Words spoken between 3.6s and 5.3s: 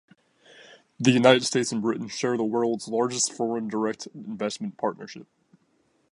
direct investment partnership.